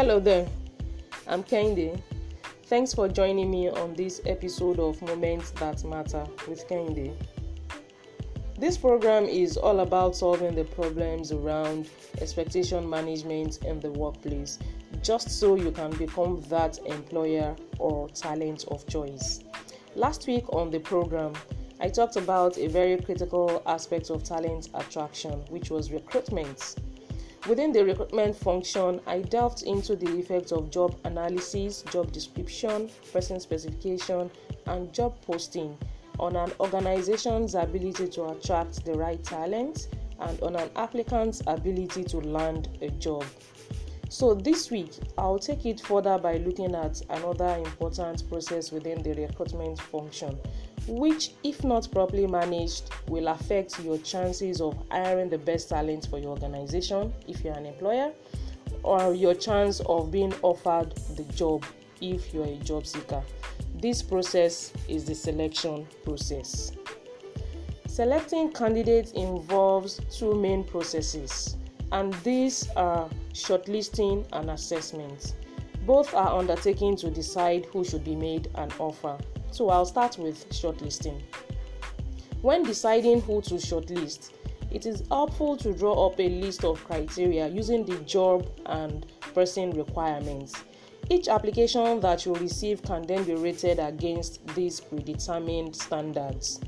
Hello 0.00 0.18
there, 0.18 0.48
I'm 1.26 1.44
Kendi. 1.44 2.00
Thanks 2.64 2.94
for 2.94 3.06
joining 3.06 3.50
me 3.50 3.68
on 3.68 3.92
this 3.92 4.22
episode 4.24 4.78
of 4.78 5.02
Moments 5.02 5.50
That 5.50 5.84
Matter 5.84 6.26
with 6.48 6.66
Kendi. 6.68 7.12
This 8.58 8.78
program 8.78 9.24
is 9.24 9.58
all 9.58 9.80
about 9.80 10.16
solving 10.16 10.54
the 10.54 10.64
problems 10.64 11.32
around 11.32 11.90
expectation 12.18 12.88
management 12.88 13.62
in 13.66 13.78
the 13.78 13.90
workplace, 13.90 14.58
just 15.02 15.28
so 15.38 15.54
you 15.56 15.70
can 15.70 15.90
become 15.90 16.40
that 16.48 16.78
employer 16.86 17.54
or 17.78 18.08
talent 18.08 18.64
of 18.68 18.86
choice. 18.86 19.40
Last 19.96 20.26
week 20.26 20.50
on 20.54 20.70
the 20.70 20.80
program, 20.80 21.34
I 21.78 21.90
talked 21.90 22.16
about 22.16 22.56
a 22.56 22.68
very 22.68 22.96
critical 22.96 23.62
aspect 23.66 24.08
of 24.08 24.24
talent 24.24 24.70
attraction, 24.72 25.44
which 25.50 25.68
was 25.68 25.92
recruitment. 25.92 26.76
Within 27.48 27.72
the 27.72 27.84
recruitment 27.84 28.36
function, 28.36 29.00
I 29.06 29.20
delved 29.20 29.62
into 29.62 29.96
the 29.96 30.18
effects 30.18 30.52
of 30.52 30.70
job 30.70 31.00
analysis, 31.04 31.82
job 31.90 32.12
description, 32.12 32.90
person 33.12 33.40
specification, 33.40 34.30
and 34.66 34.92
job 34.92 35.20
posting 35.22 35.76
on 36.18 36.36
an 36.36 36.52
organization's 36.60 37.54
ability 37.54 38.08
to 38.08 38.26
attract 38.26 38.84
the 38.84 38.92
right 38.92 39.22
talent 39.24 39.88
and 40.20 40.40
on 40.42 40.54
an 40.54 40.70
applicant's 40.76 41.40
ability 41.46 42.04
to 42.04 42.18
land 42.18 42.68
a 42.82 42.90
job. 42.90 43.24
So, 44.10 44.34
this 44.34 44.70
week 44.70 44.92
I'll 45.16 45.38
take 45.38 45.64
it 45.64 45.80
further 45.80 46.18
by 46.18 46.36
looking 46.38 46.74
at 46.74 47.00
another 47.08 47.56
important 47.56 48.28
process 48.28 48.70
within 48.70 49.02
the 49.02 49.14
recruitment 49.14 49.80
function, 49.80 50.38
which, 50.86 51.32
if 51.44 51.62
not 51.64 51.90
properly 51.90 52.26
managed, 52.26 52.90
will 53.08 53.28
affect 53.28 53.78
your 53.80 53.98
chances 53.98 54.60
of 54.60 54.76
hiring 54.90 55.28
the 55.28 55.38
best 55.38 55.68
talent 55.68 56.06
for 56.08 56.18
your 56.18 56.30
organization 56.30 57.12
if 57.28 57.44
you're 57.44 57.56
an 57.56 57.66
employer, 57.66 58.12
or 58.82 59.14
your 59.14 59.34
chance 59.34 59.80
of 59.80 60.10
being 60.10 60.34
offered 60.42 60.94
the 61.16 61.24
job 61.34 61.64
if 62.00 62.32
you're 62.32 62.46
a 62.46 62.56
job 62.56 62.86
seeker. 62.86 63.22
This 63.76 64.02
process 64.02 64.72
is 64.88 65.04
the 65.04 65.14
selection 65.14 65.86
process. 66.04 66.72
Selecting 67.86 68.52
candidates 68.52 69.12
involves 69.12 70.00
two 70.10 70.34
main 70.34 70.64
processes, 70.64 71.56
and 71.92 72.14
these 72.24 72.68
are 72.76 73.08
shortlisting 73.32 74.26
and 74.32 74.50
assessment. 74.50 75.34
Both 75.86 76.14
are 76.14 76.38
undertaken 76.38 76.96
to 76.96 77.10
decide 77.10 77.66
who 77.66 77.84
should 77.84 78.04
be 78.04 78.14
made 78.14 78.48
an 78.54 78.70
offer. 78.78 79.18
So 79.50 79.68
I'll 79.68 79.86
start 79.86 80.18
with 80.18 80.48
shortlisting. 80.50 81.20
When 82.42 82.62
deciding 82.62 83.20
who 83.22 83.42
to 83.42 83.54
shortlist, 83.54 84.30
it 84.70 84.86
is 84.86 85.02
helpful 85.08 85.56
to 85.58 85.72
draw 85.72 86.06
up 86.06 86.20
a 86.20 86.28
list 86.28 86.64
of 86.64 86.82
criteria 86.84 87.48
using 87.48 87.84
the 87.84 87.98
job 87.98 88.48
and 88.66 89.04
person 89.34 89.72
requirements. 89.72 90.54
Each 91.08 91.26
application 91.28 91.98
that 92.00 92.24
you 92.24 92.34
receive 92.36 92.82
can 92.82 93.02
then 93.02 93.24
be 93.24 93.34
rated 93.34 93.80
against 93.80 94.46
these 94.54 94.78
predetermined 94.78 95.74
standards. 95.74 96.60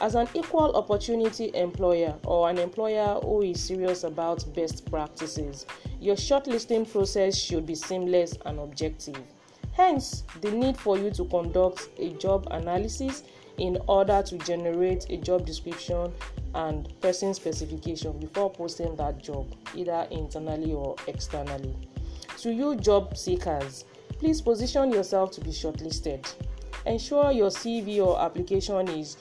As 0.00 0.14
an 0.14 0.26
equal 0.34 0.74
opportunity 0.74 1.50
employer 1.54 2.14
or 2.24 2.48
an 2.48 2.58
employer 2.58 3.20
who 3.22 3.42
is 3.42 3.62
serious 3.62 4.04
about 4.04 4.44
best 4.54 4.90
practices, 4.90 5.66
your 6.00 6.16
shortlisting 6.16 6.90
process 6.90 7.36
should 7.36 7.66
be 7.66 7.74
seamless 7.74 8.36
and 8.46 8.58
objective. 8.58 9.22
Hence, 9.72 10.24
the 10.40 10.50
need 10.50 10.76
for 10.76 10.98
you 10.98 11.10
to 11.12 11.24
conduct 11.24 11.88
a 11.98 12.10
job 12.10 12.46
analysis 12.50 13.22
in 13.58 13.78
order 13.88 14.22
to 14.22 14.38
generate 14.38 15.08
a 15.10 15.16
job 15.16 15.46
description 15.46 16.12
and 16.54 16.88
person 17.00 17.32
specification 17.32 18.18
before 18.18 18.50
posting 18.50 18.94
that 18.96 19.22
job, 19.22 19.54
either 19.74 20.06
internally 20.10 20.72
or 20.72 20.96
externally. 21.06 21.74
To 22.38 22.52
you, 22.52 22.76
job 22.76 23.16
seekers, 23.16 23.84
please 24.18 24.42
position 24.42 24.92
yourself 24.92 25.30
to 25.32 25.40
be 25.40 25.50
shortlisted. 25.50 26.30
Ensure 26.84 27.32
your 27.32 27.48
CV 27.48 28.04
or 28.04 28.20
application 28.20 28.88
is 28.88 29.16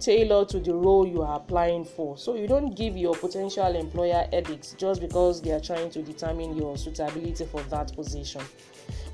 tailored 0.00 0.48
to 0.50 0.60
the 0.60 0.74
role 0.74 1.06
you 1.06 1.22
are 1.22 1.36
applying 1.36 1.84
for. 1.84 2.18
So 2.18 2.34
you 2.34 2.46
don't 2.46 2.76
give 2.76 2.96
your 2.96 3.14
potential 3.14 3.74
employer 3.74 4.26
edicts 4.32 4.74
just 4.76 5.00
because 5.00 5.40
they 5.40 5.52
are 5.52 5.60
trying 5.60 5.90
to 5.90 6.02
determine 6.02 6.56
your 6.56 6.76
suitability 6.76 7.46
for 7.46 7.62
that 7.62 7.94
position. 7.94 8.42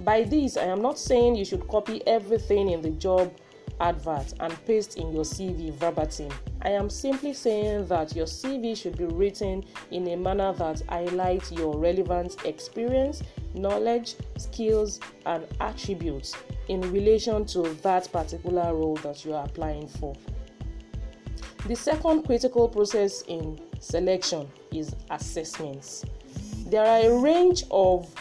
By 0.01 0.23
this, 0.23 0.57
I 0.57 0.65
am 0.65 0.81
not 0.81 0.99
saying 0.99 1.37
you 1.37 1.45
should 1.45 1.69
copy 1.69 2.07
everything 2.07 2.71
in 2.71 2.81
the 2.81 2.91
job 2.91 3.33
advert 3.81 4.33
and 4.41 4.67
paste 4.67 4.97
in 4.97 5.13
your 5.13 5.25
CV 5.25 5.73
verbatim. 5.75 6.31
I 6.63 6.71
am 6.71 6.89
simply 6.89 7.33
saying 7.33 7.87
that 7.87 8.15
your 8.15 8.27
CV 8.27 8.77
should 8.77 8.97
be 8.97 9.05
written 9.05 9.65
in 9.91 10.09
a 10.09 10.17
manner 10.17 10.53
that 10.55 10.83
highlights 10.89 11.53
your 11.53 11.77
relevant 11.77 12.45
experience, 12.45 13.23
knowledge, 13.55 14.17
skills, 14.37 15.01
and 15.27 15.47
attributes 15.61 16.35
in 16.69 16.81
relation 16.93 17.45
to 17.47 17.63
that 17.83 18.11
particular 18.13 18.75
role 18.75 18.97
that 18.97 19.25
you 19.25 19.35
are 19.35 19.45
applying 19.45 19.89
for. 19.89 20.15
The 21.67 21.77
second 21.77 22.23
critical 22.23 22.69
process 22.69 23.23
in 23.23 23.61
selection 23.81 24.49
is 24.73 24.95
assessments. 25.11 26.05
There 26.67 26.85
are 26.85 27.11
a 27.11 27.21
range 27.21 27.65
of 27.71 28.15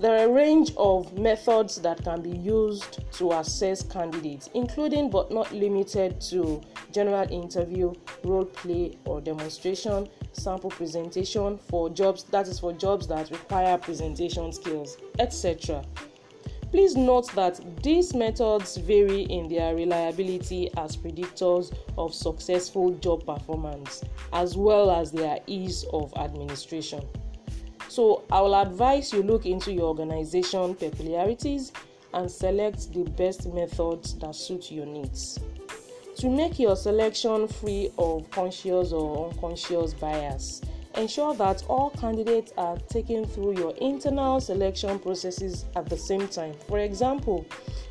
there 0.00 0.16
are 0.16 0.24
a 0.24 0.32
range 0.32 0.72
of 0.78 1.18
methods 1.18 1.76
that 1.82 2.02
can 2.02 2.22
be 2.22 2.30
used 2.30 3.04
to 3.12 3.32
assess 3.32 3.82
candidates, 3.82 4.48
including 4.54 5.10
but 5.10 5.30
not 5.30 5.52
limited 5.52 6.18
to 6.22 6.62
general 6.90 7.30
interview, 7.30 7.92
role 8.24 8.46
play 8.46 8.96
or 9.04 9.20
demonstration, 9.20 10.08
sample 10.32 10.70
presentation 10.70 11.58
for 11.58 11.90
jobs 11.90 12.24
that 12.24 12.48
is 12.48 12.58
for 12.58 12.72
jobs 12.72 13.06
that 13.08 13.30
require 13.30 13.76
presentation 13.76 14.50
skills, 14.54 14.96
etc. 15.18 15.84
Please 16.70 16.96
note 16.96 17.30
that 17.34 17.60
these 17.82 18.14
methods 18.14 18.78
vary 18.78 19.22
in 19.22 19.48
their 19.48 19.74
reliability 19.74 20.70
as 20.78 20.96
predictors 20.96 21.76
of 21.98 22.14
successful 22.14 22.92
job 23.00 23.26
performance 23.26 24.02
as 24.32 24.56
well 24.56 24.90
as 24.90 25.12
their 25.12 25.40
ease 25.46 25.84
of 25.92 26.10
administration. 26.16 27.06
So, 27.90 28.22
I 28.30 28.40
will 28.40 28.54
advise 28.54 29.12
you 29.12 29.24
look 29.24 29.46
into 29.46 29.72
your 29.72 29.86
organization 29.88 30.76
peculiarities 30.76 31.72
and 32.14 32.30
select 32.30 32.92
the 32.92 33.02
best 33.02 33.52
methods 33.52 34.14
that 34.20 34.36
suit 34.36 34.70
your 34.70 34.86
needs. 34.86 35.40
To 36.18 36.30
make 36.30 36.60
your 36.60 36.76
selection 36.76 37.48
free 37.48 37.90
of 37.98 38.30
conscious 38.30 38.92
or 38.92 39.30
unconscious 39.30 39.92
bias, 39.94 40.62
ensure 40.94 41.34
that 41.34 41.64
all 41.66 41.90
candidates 41.90 42.52
are 42.56 42.78
taken 42.88 43.24
through 43.24 43.58
your 43.58 43.74
internal 43.78 44.40
selection 44.40 45.00
processes 45.00 45.64
at 45.74 45.88
the 45.88 45.98
same 45.98 46.28
time. 46.28 46.54
For 46.68 46.78
example, 46.78 47.44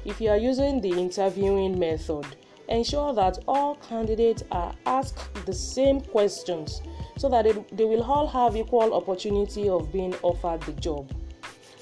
if 0.06 0.22
you 0.22 0.30
are 0.30 0.38
using 0.38 0.80
the 0.80 0.92
interviewing 0.92 1.78
method, 1.78 2.26
ensure 2.70 3.14
that 3.16 3.40
all 3.50 3.76
candidates 3.76 4.46
are 4.50 4.74
asked 4.86 5.46
the 5.46 5.54
same 5.54 6.00
questions 6.00 6.82
so 7.20 7.28
that 7.28 7.44
they, 7.44 7.52
they 7.74 7.84
will 7.84 8.02
all 8.02 8.26
have 8.26 8.56
equal 8.56 8.94
opportunity 8.94 9.68
of 9.68 9.92
being 9.92 10.16
offered 10.22 10.62
the 10.62 10.72
job. 10.74 11.12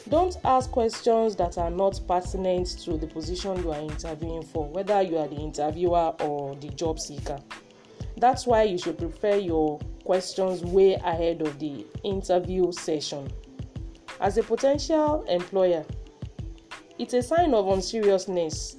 Don't 0.10 0.36
ask 0.44 0.72
questions 0.72 1.36
that 1.36 1.60
are 1.60 1.70
not 1.70 2.00
pertinent 2.08 2.68
to 2.80 2.98
the 2.98 3.06
position 3.06 3.56
you 3.62 3.72
are 3.72 3.80
interviewing 3.80 4.42
for, 4.42 4.68
whether 4.68 5.00
you 5.04 5.16
are 5.20 5.28
the 5.28 5.36
interviewer 5.36 6.16
or 6.22 6.56
the 6.56 6.70
job 6.70 7.00
seeker. 7.00 7.38
That's 8.18 8.48
why 8.48 8.64
you 8.64 8.80
should 8.80 8.98
prepare 8.98 9.38
your 9.38 9.78
questions 10.04 10.64
way 10.64 10.96
ahead 10.96 11.44
of 11.44 11.60
the 11.60 11.86
interview 12.04 12.72
session. 12.72 13.30
As 14.20 14.40
a 14.40 14.44
potential 14.44 15.24
employer, 15.30 15.86
it's 16.98 17.14
a 17.14 17.22
sign 17.22 17.54
of 17.54 17.68
unseriousness 17.68 18.78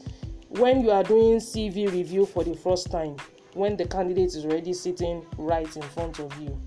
when 0.49 0.81
you 0.81 0.91
are 0.91 1.05
doing 1.05 1.37
CV 1.37 1.89
review 1.93 2.27
for 2.27 2.43
the 2.43 2.57
first 2.57 2.91
time 2.91 3.17
when 3.59 3.77
the 3.77 3.85
candidate 3.85 4.35
is 4.35 4.45
already 4.45 4.73
sitting 4.73 5.27
right 5.37 5.77
in 5.77 5.83
front 5.83 6.21
of 6.21 6.33
you. 6.41 6.59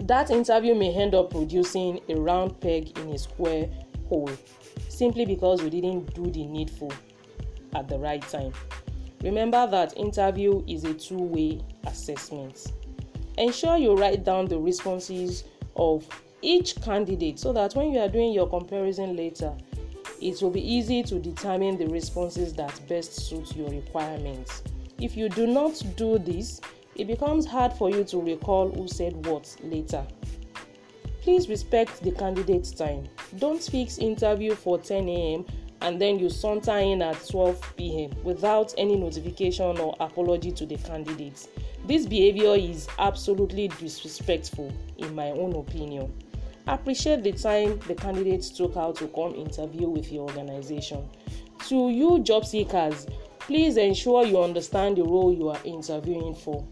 That 0.00 0.30
interview 0.30 0.74
may 0.74 0.94
end 0.94 1.14
up 1.14 1.30
producing 1.30 2.00
a 2.08 2.14
round 2.16 2.60
peg 2.60 2.98
in 2.98 3.10
a 3.10 3.18
square 3.18 3.68
hole 4.08 4.30
simply 4.88 5.24
because 5.24 5.62
you 5.62 5.70
didn't 5.70 6.14
do 6.14 6.30
the 6.30 6.46
needful 6.46 6.92
at 7.74 7.88
the 7.88 7.98
right 7.98 8.22
time. 8.22 8.52
Remember 9.22 9.66
that 9.66 9.96
interview 9.96 10.64
is 10.66 10.84
a 10.84 10.94
two 10.94 11.18
way 11.18 11.60
assessment. 11.86 12.72
Ensure 13.38 13.76
you 13.76 13.94
write 13.94 14.24
down 14.24 14.46
the 14.46 14.58
responses 14.58 15.44
of 15.76 16.06
each 16.42 16.80
candidate 16.82 17.38
so 17.38 17.52
that 17.52 17.74
when 17.74 17.92
you 17.92 18.00
are 18.00 18.08
doing 18.08 18.32
your 18.32 18.48
comparison 18.48 19.16
later, 19.16 19.54
it 20.20 20.40
will 20.40 20.50
be 20.50 20.60
easy 20.60 21.02
to 21.02 21.18
determine 21.18 21.76
the 21.76 21.86
responses 21.86 22.54
that 22.54 22.80
best 22.88 23.12
suit 23.14 23.54
your 23.56 23.68
requirements. 23.70 24.62
If 24.98 25.16
you 25.16 25.28
do 25.28 25.46
not 25.46 25.82
do 25.96 26.18
this, 26.18 26.60
it 26.94 27.06
becomes 27.06 27.44
hard 27.44 27.72
for 27.74 27.90
you 27.90 28.02
to 28.04 28.18
recall 28.18 28.70
who 28.70 28.88
said 28.88 29.26
what 29.26 29.54
later. 29.62 30.06
Please 31.20 31.48
respect 31.48 32.02
the 32.02 32.12
candidate's 32.12 32.70
time. 32.70 33.06
Don't 33.38 33.62
fix 33.62 33.98
interview 33.98 34.54
for 34.54 34.78
10 34.78 35.08
a.m. 35.08 35.44
and 35.82 36.00
then 36.00 36.18
you 36.18 36.30
saunter 36.30 36.78
in 36.78 37.02
at 37.02 37.28
12 37.28 37.74
p.m. 37.76 38.10
without 38.22 38.72
any 38.78 38.96
notification 38.96 39.76
or 39.78 39.94
apology 40.00 40.50
to 40.52 40.64
the 40.64 40.76
candidates. 40.78 41.48
This 41.84 42.06
behavior 42.06 42.54
is 42.54 42.88
absolutely 42.98 43.68
disrespectful, 43.68 44.72
in 44.96 45.14
my 45.14 45.30
own 45.30 45.54
opinion. 45.56 46.12
Appreciate 46.68 47.22
the 47.22 47.32
time 47.32 47.78
the 47.86 47.94
candidates 47.94 48.48
took 48.48 48.76
out 48.76 48.96
to 48.96 49.08
come 49.08 49.34
interview 49.34 49.88
with 49.88 50.10
your 50.10 50.28
organization. 50.28 51.06
To 51.68 51.90
you, 51.90 52.20
job 52.20 52.46
seekers, 52.46 53.06
please 53.46 53.76
ensure 53.76 54.26
you 54.26 54.42
understand 54.42 54.96
the 54.96 55.04
role 55.04 55.32
you 55.32 55.48
are 55.48 55.60
interviewing 55.64 56.34
for. 56.34 56.66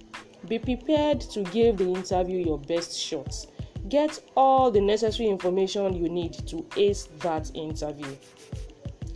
Be 0.49 0.59
prepared 0.59 1.21
to 1.21 1.43
give 1.45 1.79
the 1.79 1.89
interview 1.89 2.45
your 2.45 2.59
best 2.59 2.99
shot. 2.99 3.35
Get 3.89 4.19
all 4.37 4.71
the 4.71 4.81
necessary 4.81 5.29
information 5.29 5.95
you 5.95 6.09
need 6.09 6.35
to 6.49 6.67
ace 6.77 7.09
that 7.21 7.51
interview. 7.55 8.17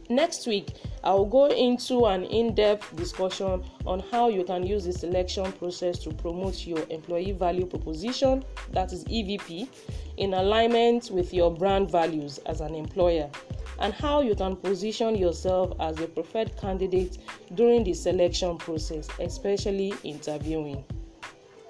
Next 0.08 0.46
week, 0.46 0.68
I 1.04 1.14
will 1.14 1.26
go 1.26 1.46
into 1.46 2.06
an 2.06 2.24
in 2.24 2.54
depth 2.54 2.94
discussion 2.96 3.62
on 3.86 4.00
how 4.10 4.28
you 4.28 4.44
can 4.44 4.66
use 4.66 4.84
the 4.84 4.92
selection 4.92 5.52
process 5.52 5.98
to 6.00 6.10
promote 6.10 6.66
your 6.66 6.84
employee 6.90 7.32
value 7.32 7.66
proposition, 7.66 8.44
that 8.72 8.92
is 8.92 9.04
EVP, 9.04 9.68
in 10.16 10.34
alignment 10.34 11.10
with 11.10 11.32
your 11.32 11.54
brand 11.54 11.90
values 11.90 12.38
as 12.46 12.60
an 12.60 12.74
employer, 12.74 13.30
and 13.78 13.94
how 13.94 14.20
you 14.20 14.34
can 14.34 14.56
position 14.56 15.14
yourself 15.14 15.72
as 15.80 16.00
a 16.00 16.08
preferred 16.08 16.56
candidate 16.56 17.18
during 17.54 17.84
the 17.84 17.94
selection 17.94 18.58
process, 18.58 19.08
especially 19.20 19.94
interviewing. 20.02 20.84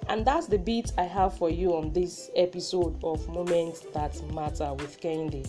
And 0.09 0.25
that's 0.25 0.47
the 0.47 0.59
bit 0.59 0.93
I 0.97 1.03
have 1.03 1.37
for 1.37 1.51
you 1.51 1.77
on 1.77 1.93
this 1.93 2.31
episode 2.35 2.99
of 3.05 3.29
Moments 3.29 3.81
That 3.93 4.19
Matter 4.33 4.73
with 4.73 4.99
Kendi. 5.03 5.47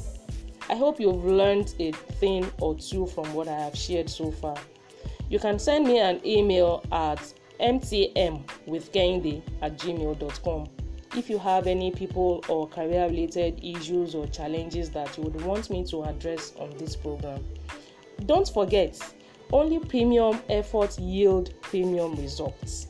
I 0.69 0.75
hope 0.75 1.00
you've 1.00 1.25
learned 1.25 1.74
a 1.80 1.92
thing 1.92 2.50
or 2.62 2.75
two 2.75 3.07
from 3.07 3.33
what 3.33 3.48
I 3.48 3.60
have 3.60 3.75
shared 3.75 4.07
so 4.07 4.30
far. 4.30 4.56
You 5.27 5.39
can 5.39 5.57
send 5.57 5.88
me 5.88 5.98
an 6.00 6.21
email 6.24 6.83
at 6.92 7.33
mtmwithkendi 7.60 9.42
at 9.63 9.77
gmail.com 9.77 10.68
if 11.18 11.27
you 11.27 11.39
have 11.39 11.66
any 11.66 11.89
people 11.89 12.45
or 12.48 12.68
career 12.68 13.07
related 13.07 13.60
issues 13.63 14.13
or 14.13 14.27
challenges 14.27 14.92
that 14.92 15.18
you 15.18 15.24
would 15.24 15.42
want 15.42 15.71
me 15.71 15.83
to 15.86 16.04
address 16.04 16.54
on 16.60 16.69
this 16.77 16.95
program. 16.95 17.44
Don't 18.27 18.48
forget, 18.48 19.00
only 19.51 19.80
premium 19.80 20.39
efforts 20.50 21.00
yield 21.00 21.60
premium 21.62 22.16
results. 22.16 22.89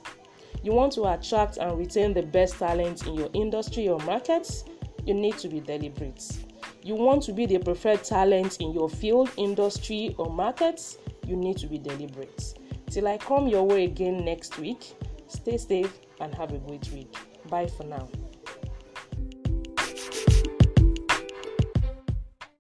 You 0.64 0.74
want 0.74 0.92
to 0.94 1.06
attract 1.06 1.56
and 1.58 1.80
retain 1.80 2.14
the 2.14 2.24
best 2.24 2.56
talent 2.56 3.08
in 3.08 3.14
your 3.14 3.30
industry 3.34 3.88
or 3.88 4.00
markets? 4.00 4.66
You 5.06 5.14
need 5.14 5.38
to 5.38 5.48
be 5.48 5.62
deliberate 5.62 6.49
you 6.90 6.96
want 6.96 7.22
to 7.22 7.32
be 7.32 7.46
the 7.46 7.60
preferred 7.60 8.04
talent 8.04 8.58
in 8.60 8.72
your 8.72 8.90
field, 8.90 9.30
industry, 9.38 10.16
or 10.18 10.26
markets, 10.32 10.98
you 11.24 11.36
need 11.36 11.56
to 11.56 11.68
be 11.68 11.78
deliberate. 11.78 12.56
Till 12.90 13.08
I 13.08 13.20
come 13.20 13.48
your 13.48 13.64
way 13.64 13.84
again 13.84 14.26
next 14.26 14.58
week, 14.58 14.96
stay 15.28 15.58
safe 15.58 16.00
and 16.20 16.34
have 16.34 16.52
a 16.52 16.58
great 16.58 16.90
week. 16.92 17.16
Bye 17.48 17.68
for 17.68 17.84
now. 17.84 18.10